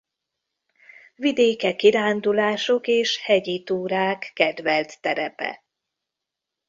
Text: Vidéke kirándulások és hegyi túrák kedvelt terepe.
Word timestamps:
Vidéke 1.15 1.75
kirándulások 1.75 2.87
és 2.87 3.17
hegyi 3.23 3.63
túrák 3.63 4.31
kedvelt 4.33 5.01
terepe. 5.01 5.63